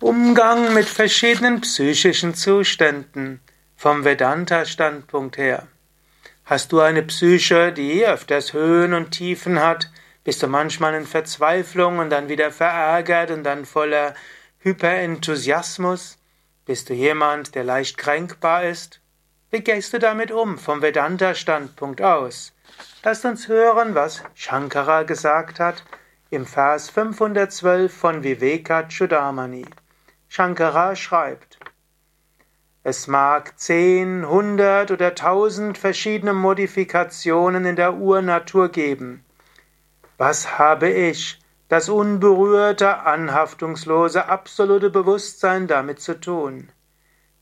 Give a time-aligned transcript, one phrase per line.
[0.00, 3.40] Umgang mit verschiedenen psychischen Zuständen
[3.76, 5.66] vom Vedanta-Standpunkt her.
[6.44, 9.90] Hast du eine Psyche, die öfters Höhen und Tiefen hat?
[10.22, 14.14] Bist du manchmal in Verzweiflung und dann wieder verärgert und dann voller
[14.60, 16.18] Hyperenthusiasmus?
[16.64, 19.00] Bist du jemand, der leicht kränkbar ist?
[19.50, 22.52] Wie gehst du damit um vom Vedanta-Standpunkt aus?
[23.02, 25.82] Lasst uns hören, was Shankara gesagt hat
[26.30, 29.66] im Vers 512 von Viveka Chudamani.
[30.28, 31.58] Shankara schreibt,
[32.84, 39.24] es mag zehn, hundert oder tausend verschiedene Modifikationen in der Urnatur geben.
[40.16, 41.38] Was habe ich,
[41.68, 46.70] das unberührte, anhaftungslose, absolute Bewusstsein damit zu tun?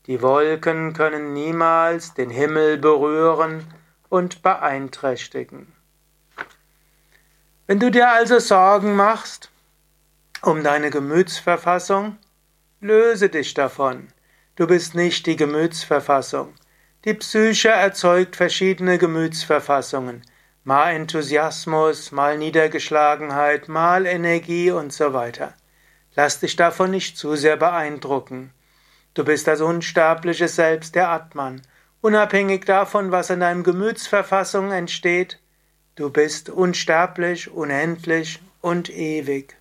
[0.07, 3.65] Die Wolken können niemals den Himmel berühren
[4.09, 5.73] und beeinträchtigen.
[7.67, 9.49] Wenn du dir also Sorgen machst
[10.41, 12.17] um deine Gemütsverfassung,
[12.79, 14.09] Löse dich davon.
[14.55, 16.53] Du bist nicht die Gemütsverfassung.
[17.05, 20.21] Die Psyche erzeugt verschiedene Gemütsverfassungen.
[20.63, 25.55] Mal Enthusiasmus, mal Niedergeschlagenheit, mal Energie und so weiter.
[26.15, 28.53] Lass dich davon nicht zu sehr beeindrucken.
[29.15, 31.63] Du bist das unsterbliche Selbst der Atman.
[32.01, 35.39] Unabhängig davon, was in deinem Gemütsverfassung entsteht,
[35.95, 39.57] du bist unsterblich, unendlich und ewig.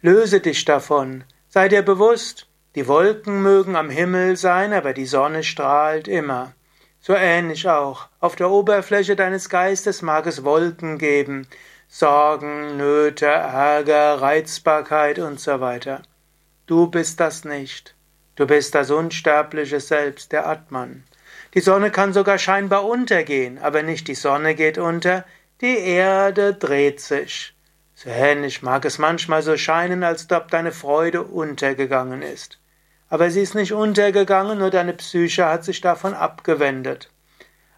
[0.00, 1.22] Löse dich davon,
[1.54, 6.54] Sei dir bewusst, die Wolken mögen am Himmel sein, aber die Sonne strahlt immer.
[6.98, 8.08] So ähnlich auch.
[8.20, 11.46] Auf der Oberfläche deines Geistes mag es Wolken geben,
[11.88, 16.00] Sorgen, Nöte, Ärger, Reizbarkeit und so weiter.
[16.64, 17.94] Du bist das nicht.
[18.34, 21.04] Du bist das unsterbliche Selbst, der Atman.
[21.52, 25.26] Die Sonne kann sogar scheinbar untergehen, aber nicht die Sonne geht unter,
[25.60, 27.54] die Erde dreht sich.
[28.02, 32.58] So ähnlich mag es manchmal so scheinen, als ob deine Freude untergegangen ist.
[33.08, 37.10] Aber sie ist nicht untergegangen, nur deine Psyche hat sich davon abgewendet.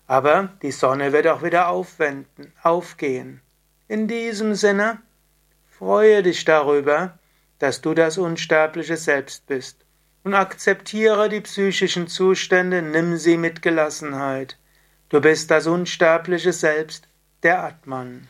[0.07, 3.43] Aber die Sonne wird auch wieder aufwenden, aufgehen.
[3.87, 4.97] In diesem Sinne,
[5.69, 7.19] freue dich darüber,
[7.59, 9.85] dass du das unsterbliche Selbst bist
[10.23, 14.57] und akzeptiere die psychischen Zustände, nimm sie mit Gelassenheit.
[15.11, 17.09] Du bist das unsterbliche Selbst,
[17.43, 18.27] der Atman.